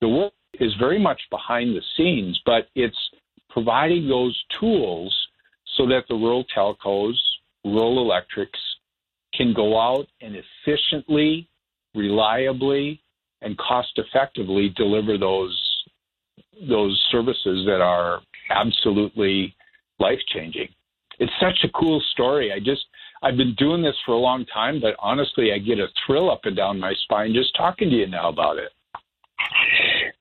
[0.01, 2.97] the work is very much behind the scenes, but it's
[3.49, 5.15] providing those tools
[5.77, 7.15] so that the rural telcos,
[7.63, 8.59] rural electrics
[9.33, 11.49] can go out and efficiently,
[11.93, 13.01] reliably,
[13.45, 15.61] and cost effectively deliver those
[16.67, 19.55] those services that are absolutely
[19.99, 20.67] life changing.
[21.19, 22.51] It's such a cool story.
[22.51, 22.81] I just
[23.23, 26.41] I've been doing this for a long time, but honestly, I get a thrill up
[26.43, 28.71] and down my spine just talking to you now about it.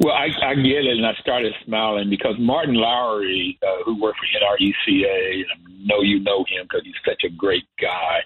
[0.00, 4.18] Well, I, I get it, and I started smiling because Martin Lowery, uh, who worked
[4.18, 8.18] for NRECA, and I know you know him because he's such a great guy,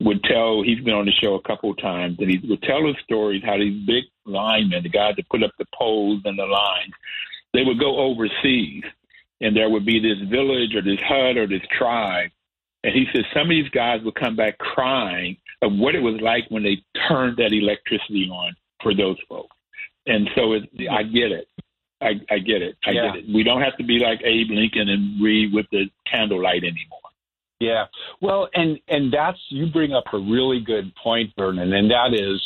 [0.00, 0.62] would tell.
[0.62, 3.42] He's been on the show a couple of times, and he would tell his stories
[3.44, 6.92] how these big linemen, the guys that put up the poles and the lines,
[7.52, 8.84] they would go overseas,
[9.40, 12.30] and there would be this village or this hut or this tribe,
[12.84, 16.20] and he said some of these guys would come back crying of what it was
[16.20, 19.54] like when they turned that electricity on for those folks
[20.06, 21.48] and so it, I get it.
[22.02, 22.76] I, I get it.
[22.84, 23.08] I yeah.
[23.08, 23.24] get it.
[23.32, 26.98] We don't have to be like Abe Lincoln and read with the candlelight anymore.
[27.58, 27.86] Yeah.
[28.22, 32.40] Well, and and that's you bring up a really good point, Vernon, and that is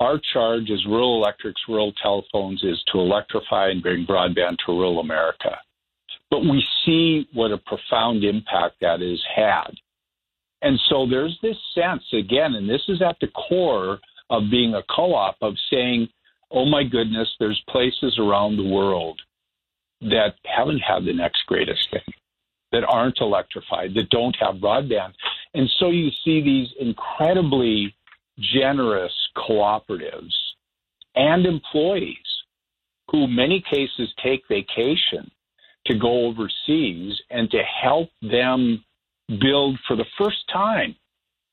[0.00, 5.00] our charge as rural electrics, rural telephones is to electrify and bring broadband to rural
[5.00, 5.56] America.
[6.30, 9.70] But we see what a profound impact that has had.
[10.62, 13.98] And so there's this sense again, and this is at the core
[14.30, 16.08] of being a co-op of saying,
[16.50, 19.20] oh my goodness, there's places around the world
[20.00, 22.14] that haven't had the next greatest thing,
[22.72, 25.12] that aren't electrified, that don't have broadband.
[25.54, 27.94] And so you see these incredibly
[28.40, 30.32] generous cooperatives
[31.14, 32.16] and employees
[33.10, 35.30] who many cases take vacation
[35.86, 38.84] to go overseas and to help them
[39.40, 40.94] build for the first time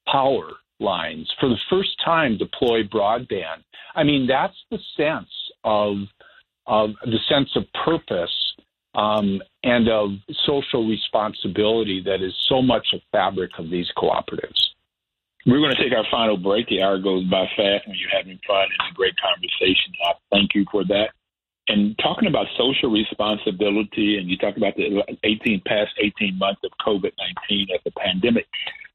[0.07, 3.63] power lines, for the first time deploy broadband.
[3.95, 5.29] I mean, that's the sense
[5.63, 5.97] of,
[6.67, 8.53] of the sense of purpose
[8.95, 10.11] um, and of
[10.45, 14.61] social responsibility that is so much a fabric of these cooperatives.
[15.45, 16.67] We're going to take our final break.
[16.67, 19.93] The hour goes by fast when you're having fun and a great conversation.
[20.05, 21.11] I thank you for that.
[21.69, 26.71] And talking about social responsibility, and you talk about the 18 past 18 months of
[26.85, 27.11] COVID
[27.49, 28.45] 19 as a pandemic.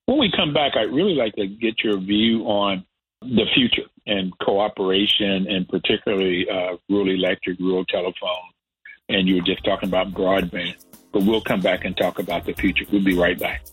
[0.06, 2.84] When we come back, I'd really like to get your view on
[3.20, 8.50] the future and cooperation, and particularly uh, rural electric, rural telephone,
[9.08, 10.74] and you were just talking about broadband.
[11.12, 12.84] But we'll come back and talk about the future.
[12.90, 13.64] We'll be right back.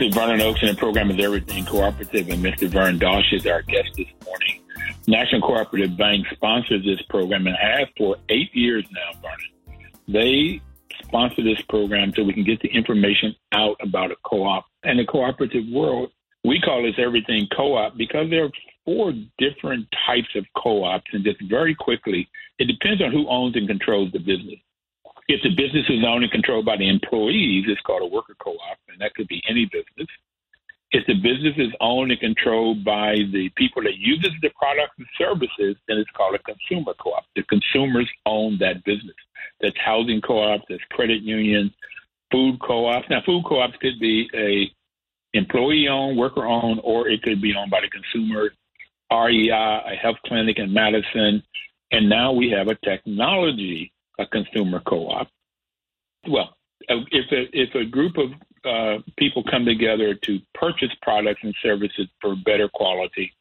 [0.00, 2.66] Is Vernon Oakes, and the program is Everything Cooperative, and Mr.
[2.68, 4.62] Vern Dosch is our guest this morning.
[5.06, 9.90] National Cooperative Bank sponsors this program and has for eight years now, Vernon.
[10.08, 10.62] They
[11.04, 15.04] sponsor this program so we can get the information out about a co-op and the
[15.04, 16.10] cooperative world.
[16.44, 18.50] We call this Everything Co-op because there are
[18.86, 22.26] four different types of co-ops, and just very quickly,
[22.58, 24.60] it depends on who owns and controls the business.
[25.30, 28.78] If the business is owned and controlled by the employees, it's called a worker co-op,
[28.88, 30.08] and that could be any business.
[30.90, 35.06] If the business is owned and controlled by the people that uses the products and
[35.16, 37.22] services, then it's called a consumer co-op.
[37.36, 39.14] The consumers own that business.
[39.60, 41.70] That's housing co-ops, that's credit unions,
[42.32, 43.06] food co-ops.
[43.08, 44.68] Now, food co-ops could be a
[45.38, 48.50] employee-owned, worker-owned, or it could be owned by the consumer.
[49.12, 51.40] REI, a health clinic in Madison,
[51.92, 55.28] and now we have a technology a consumer co-op.
[56.28, 56.54] Well,
[56.88, 58.30] if a, if a group of
[58.64, 63.32] uh, people come together to purchase products and services for better quality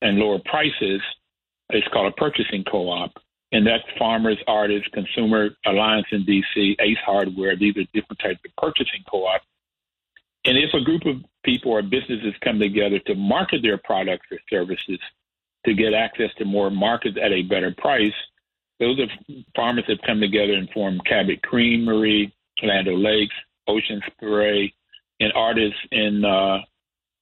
[0.00, 1.00] and lower prices,
[1.70, 3.12] it's called a purchasing co-op.
[3.52, 7.54] And that's Farmers, Artists, Consumer Alliance in DC, Ace Hardware.
[7.54, 9.44] These are different types of purchasing co-ops.
[10.44, 14.38] And if a group of people or businesses come together to market their products or
[14.48, 14.98] services
[15.66, 18.14] to get access to more markets at a better price,
[18.80, 23.34] those are farmers that have come together and form Cabot Creamery, Land Lakes,
[23.68, 24.72] Ocean Spray,
[25.20, 26.58] and artists in uh,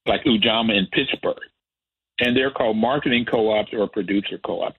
[0.06, 1.36] like Ujamaa in Pittsburgh.
[2.18, 4.76] And they're called marketing co-ops or producer co-ops.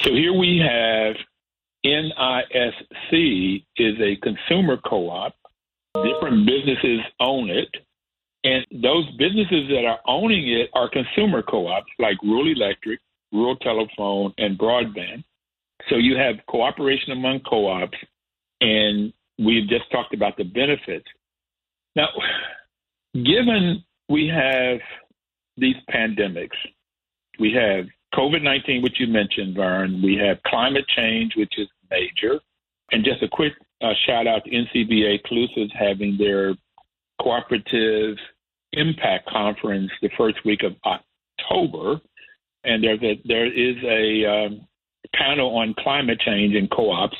[0.00, 1.16] So here we have
[1.84, 5.34] NISC is a consumer co-op.
[5.94, 7.68] Different businesses own it.
[8.42, 13.00] And those businesses that are owning it are consumer co-ops like Rural Electric,
[13.32, 15.24] Rural Telephone, and Broadband.
[15.88, 17.98] So you have cooperation among co ops,
[18.60, 21.06] and we've just talked about the benefits.
[21.96, 22.08] Now,
[23.14, 24.78] given we have
[25.56, 26.56] these pandemics,
[27.38, 32.40] we have COVID 19, which you mentioned, Vern, we have climate change, which is major.
[32.92, 33.52] And just a quick
[33.82, 36.54] uh, shout out to NCBA CLUSA having their
[37.20, 38.16] cooperative
[38.72, 42.00] impact conference the first week of October.
[42.64, 44.66] And there's a, there is a um,
[45.16, 47.16] panel on climate change and co-ops,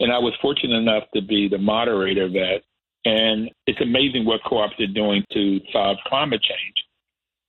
[0.00, 2.60] and I was fortunate enough to be the moderator of that.
[3.04, 6.74] And it's amazing what co-ops are doing to solve climate change.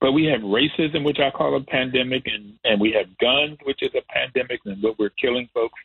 [0.02, 3.80] But we have racism, which I call a pandemic, and, and we have guns, which
[3.82, 5.80] is a pandemic, and what we're killing folks.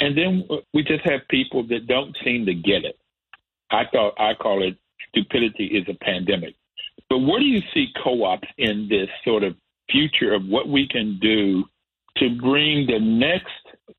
[0.00, 2.98] And then we just have people that don't seem to get it.
[3.70, 4.76] I thought I call it
[5.08, 6.54] stupidity is a pandemic.
[7.08, 9.54] But where do you see co-ops in this sort of
[9.90, 11.64] future of what we can do
[12.18, 13.52] to bring the next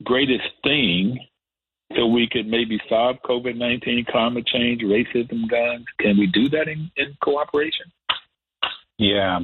[0.04, 1.20] greatest thing
[1.96, 5.86] so we could maybe solve COVID 19, climate change, racism, guns?
[6.00, 7.86] Can we do that in, in cooperation?
[8.98, 9.40] Yeah.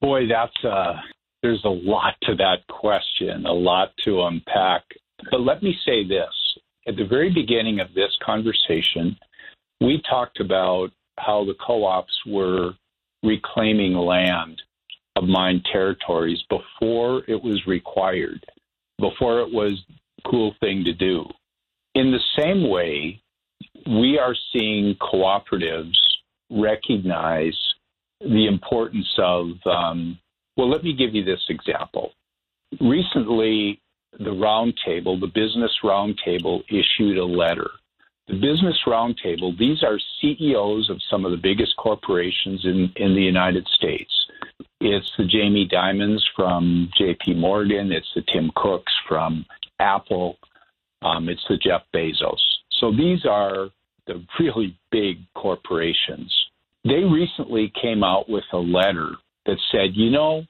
[0.00, 0.94] Boy, that's uh,
[1.42, 4.82] there's a lot to that question, a lot to unpack.
[5.30, 6.28] But let me say this
[6.86, 9.16] at the very beginning of this conversation,
[9.80, 12.72] we talked about how the co ops were
[13.22, 14.60] reclaiming land
[15.16, 18.44] of mine territories before it was required,
[18.98, 19.80] before it was
[20.26, 21.24] cool thing to do.
[21.94, 23.22] In the same way,
[23.86, 25.94] we are seeing cooperatives
[26.50, 27.56] recognize
[28.20, 30.18] the importance of, um,
[30.56, 32.12] well, let me give you this example.
[32.80, 33.80] Recently,
[34.18, 37.70] the Roundtable, the Business Roundtable, issued a letter.
[38.28, 43.22] The Business Roundtable, these are CEOs of some of the biggest corporations in, in the
[43.22, 44.10] United States.
[44.86, 49.46] It's the Jamie Dimons from JP Morgan, it's the Tim Cooks from
[49.80, 50.36] Apple,
[51.00, 52.36] um, it's the Jeff Bezos.
[52.80, 53.70] So these are
[54.06, 56.30] the really big corporations.
[56.84, 59.12] They recently came out with a letter
[59.46, 60.44] that said, you know,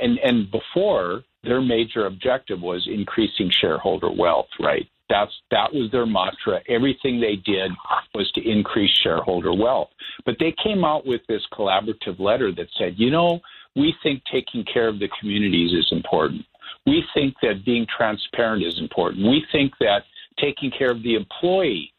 [0.00, 4.86] and, and before their major objective was increasing shareholder wealth, right?
[5.08, 6.60] That's that was their mantra.
[6.68, 7.72] Everything they did
[8.14, 9.88] was to increase shareholder wealth.
[10.24, 13.40] But they came out with this collaborative letter that said, you know,
[13.80, 16.44] we think taking care of the communities is important.
[16.86, 19.26] We think that being transparent is important.
[19.26, 20.02] We think that
[20.38, 21.92] taking care of the employee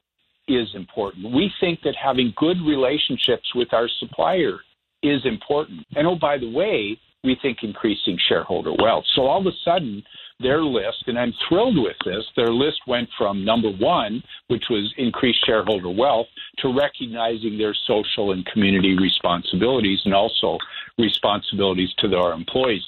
[0.47, 1.34] is important.
[1.34, 4.59] We think that having good relationships with our supplier
[5.01, 5.86] is important.
[5.95, 9.05] And oh, by the way, we think increasing shareholder wealth.
[9.15, 10.03] So all of a sudden,
[10.41, 14.93] their list, and I'm thrilled with this, their list went from number one, which was
[14.97, 16.27] increased shareholder wealth,
[16.59, 20.57] to recognizing their social and community responsibilities and also
[20.97, 22.83] responsibilities to their employees.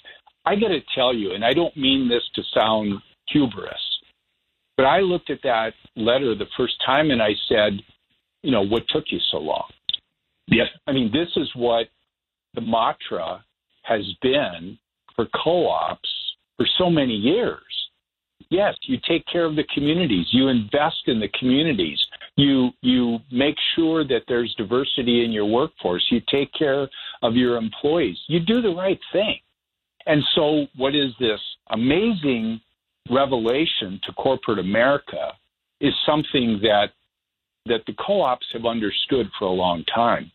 [0.45, 3.73] I got to tell you, and I don't mean this to sound hubris,
[4.75, 7.79] but I looked at that letter the first time and I said,
[8.41, 9.69] you know, what took you so long?
[10.47, 10.67] Yes.
[10.87, 11.87] I mean, this is what
[12.53, 13.43] the mantra
[13.83, 14.77] has been
[15.15, 16.09] for co ops
[16.57, 17.61] for so many years.
[18.49, 21.99] Yes, you take care of the communities, you invest in the communities,
[22.35, 26.87] you you make sure that there's diversity in your workforce, you take care
[27.21, 29.39] of your employees, you do the right thing.
[30.05, 31.39] And so what is this
[31.69, 32.59] amazing
[33.09, 35.31] revelation to corporate America
[35.79, 36.89] is something that
[37.65, 40.29] that the co-ops have understood for a long time.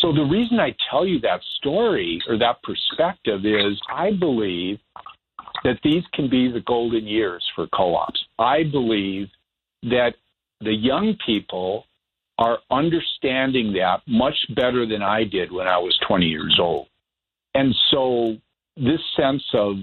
[0.00, 4.78] So the reason I tell you that story or that perspective is I believe
[5.64, 8.18] that these can be the golden years for co-ops.
[8.38, 9.28] I believe
[9.82, 10.14] that
[10.60, 11.84] the young people
[12.38, 16.86] are understanding that much better than I did when I was 20 years old.
[17.54, 18.36] And so
[18.76, 19.76] this sense of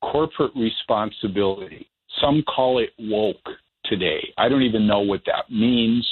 [0.00, 1.88] corporate responsibility,
[2.20, 3.48] some call it woke
[3.86, 4.32] today.
[4.38, 6.08] I don't even know what that means,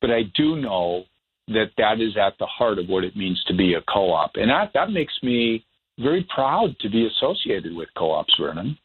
[0.00, 1.04] but I do know
[1.52, 4.32] that that is at the heart of what it means to be a co-op.
[4.34, 5.64] And that, that makes me
[5.98, 8.76] very proud to be associated with co-ops, Vernon.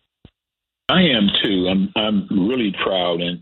[0.90, 1.68] I am too.
[1.68, 3.42] I'm I'm really proud, and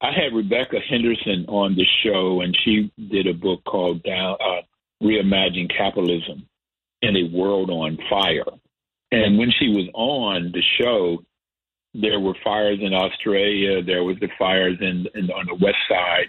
[0.00, 4.62] I had Rebecca Henderson on the show, and she did a book called Down uh,
[5.02, 6.46] "Reimagine Capitalism
[7.02, 8.44] in a World on Fire."
[9.12, 11.22] And when she was on the show,
[11.92, 13.82] there were fires in Australia.
[13.82, 16.28] There was the fires in, in on the west side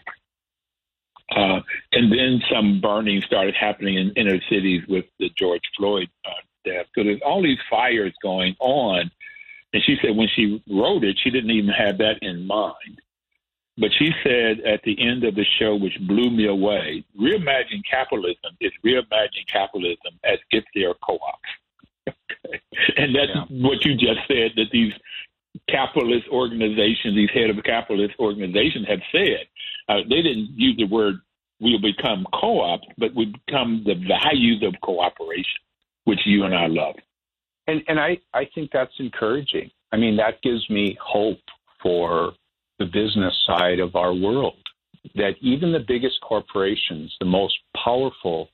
[1.35, 1.61] uh,
[1.93, 6.29] and then some burning started happening in inner cities with the George Floyd uh,
[6.65, 6.87] death.
[6.95, 9.11] So there's all these fires going on.
[9.73, 13.01] And she said when she wrote it, she didn't even have that in mind.
[13.77, 18.57] But she said at the end of the show, which blew me away, reimagine capitalism
[18.59, 21.49] is reimagine capitalism as if they're co-ops.
[22.07, 22.61] okay.
[22.97, 23.45] And that's yeah.
[23.65, 24.93] what you just said, that these
[25.71, 29.47] capitalist organizations, these head of capitalist organizations have said.
[29.89, 31.15] Uh, they didn't use the word
[31.61, 35.61] we'll become co-op, but we become the values of cooperation,
[36.05, 36.95] which you and I love.
[37.67, 39.69] And and I, I think that's encouraging.
[39.93, 41.39] I mean, that gives me hope
[41.81, 42.33] for
[42.79, 44.57] the business side of our world.
[45.15, 48.49] That even the biggest corporations, the most powerful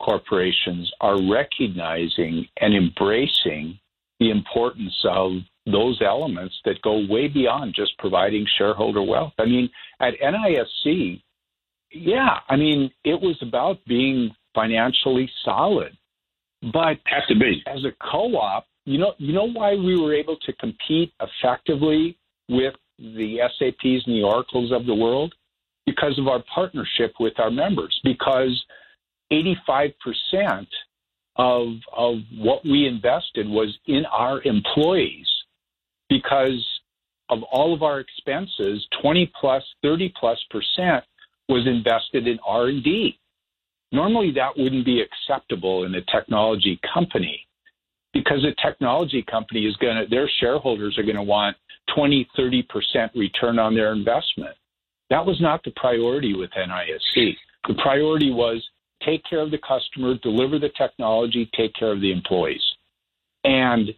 [0.00, 3.78] corporations, are recognizing and embracing
[4.20, 5.32] the importance of
[5.66, 9.32] those elements that go way beyond just providing shareholder wealth.
[9.38, 9.68] I mean,
[10.00, 11.20] at NISC,
[11.92, 15.96] yeah, I mean, it was about being financially solid.
[16.72, 20.36] But has to be as a co-op, you know, you know why we were able
[20.36, 22.16] to compete effectively
[22.48, 25.34] with the SAPs and the Oracles of the world
[25.84, 27.98] because of our partnership with our members.
[28.02, 28.64] Because
[29.30, 30.68] 85 percent
[31.36, 35.26] of of what we invested was in our employees
[36.08, 36.66] because
[37.28, 41.04] of all of our expenses 20 plus 30 plus percent
[41.48, 43.18] was invested in r&d
[43.92, 47.46] normally that wouldn't be acceptable in a technology company
[48.12, 51.56] because a technology company is going to their shareholders are going to want
[51.94, 54.56] 20 30% return on their investment
[55.10, 57.36] That was not the priority with NISC.
[57.68, 58.66] The priority was
[59.04, 62.62] take care of the customer, deliver the technology, take care of the employees.
[63.44, 63.94] And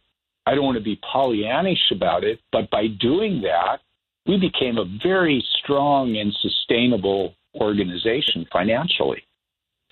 [0.49, 3.81] I don't want to be Pollyannish about it, but by doing that,
[4.27, 9.23] we became a very strong and sustainable organization financially.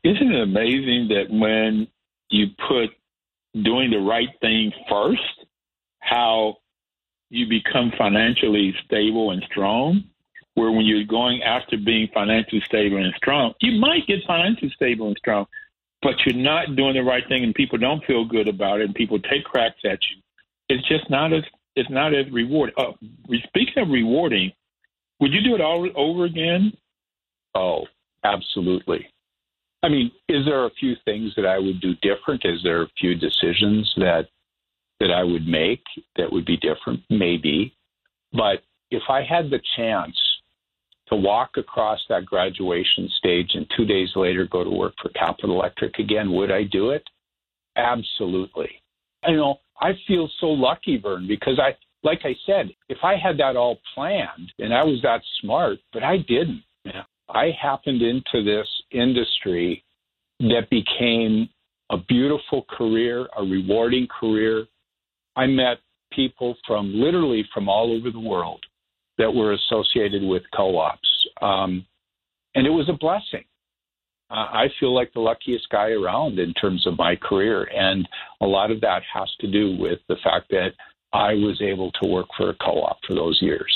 [0.02, 1.86] Isn't it amazing that when
[2.30, 2.88] you put
[3.62, 5.44] doing the right thing first,
[5.98, 6.56] how
[7.28, 10.04] you become financially stable and strong?
[10.54, 15.08] Where when you're going after being financially stable and strong, you might get financially stable
[15.08, 15.44] and strong,
[16.00, 18.94] but you're not doing the right thing and people don't feel good about it and
[18.94, 20.22] people take cracks at you.
[20.68, 21.42] It's just not as
[21.76, 22.74] it's not as rewarding.
[22.78, 22.92] Uh,
[23.44, 24.52] speaking of rewarding,
[25.20, 26.72] would you do it all over again?
[27.54, 27.84] Oh,
[28.24, 29.06] absolutely.
[29.82, 32.44] I mean, is there a few things that I would do different?
[32.44, 34.28] Is there a few decisions that
[34.98, 35.82] that I would make
[36.16, 37.00] that would be different?
[37.10, 37.74] Maybe.
[38.32, 40.16] But if I had the chance
[41.08, 45.60] to walk across that graduation stage and two days later go to work for Capital
[45.60, 47.04] Electric again, would I do it?
[47.76, 48.82] Absolutely.
[49.26, 53.38] You know, I feel so lucky, Vern, because I, like I said, if I had
[53.38, 56.62] that all planned and I was that smart, but I didn't.
[56.84, 57.02] Yeah.
[57.28, 59.82] I happened into this industry
[60.40, 61.48] that became
[61.90, 64.66] a beautiful career, a rewarding career.
[65.34, 65.78] I met
[66.12, 68.64] people from literally from all over the world
[69.18, 71.08] that were associated with co-ops,
[71.40, 71.86] um,
[72.54, 73.44] and it was a blessing.
[74.30, 78.08] Uh, I feel like the luckiest guy around in terms of my career, and
[78.40, 80.72] a lot of that has to do with the fact that
[81.12, 83.72] I was able to work for a co-op for those years.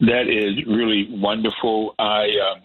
[0.00, 1.94] That is really wonderful.
[1.98, 2.60] I uh,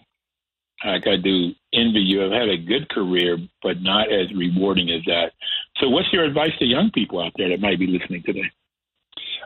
[0.84, 2.24] like I do envy you.
[2.24, 5.32] I've had a good career, but not as rewarding as that.
[5.78, 8.50] So, what's your advice to young people out there that might be listening today?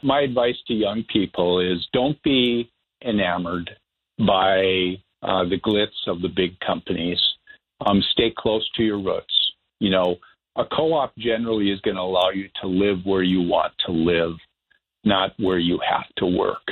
[0.02, 2.70] My advice to young people is don't be
[3.04, 3.70] enamored
[4.18, 7.18] by uh, the glitz of the big companies.
[7.86, 9.34] Um, stay close to your roots.
[9.80, 10.16] You know,
[10.56, 14.36] a co-op generally is going to allow you to live where you want to live,
[15.04, 16.62] not where you have to work.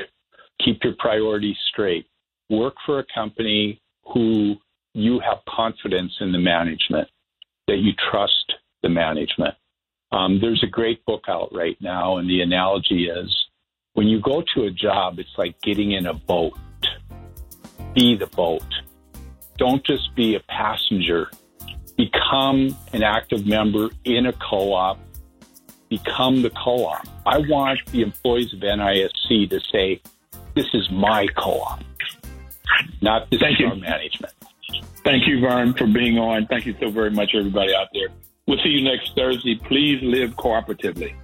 [0.65, 2.07] Keep your priorities straight.
[2.49, 3.81] Work for a company
[4.13, 4.57] who
[4.95, 7.09] you have confidence in the management,
[7.67, 9.55] that you trust the management.
[10.13, 13.35] Um, there's a great book out right now, and the analogy is
[13.95, 16.53] when you go to a job, it's like getting in a boat.
[17.95, 18.64] Be the boat.
[19.59, 21.30] Don't just be a passenger.
[21.97, 24.99] Become an active member in a co op.
[25.88, 27.07] Become the co op.
[27.26, 30.01] I want the employees of NISC to say,
[30.55, 31.82] This is my co op
[33.01, 33.74] not this Thank you.
[33.74, 34.32] management.
[35.05, 36.47] Thank you, Vern, for being on.
[36.47, 38.09] Thank you so very much, everybody out there.
[38.47, 39.57] We'll see you next Thursday.
[39.57, 41.14] Please live cooperatively.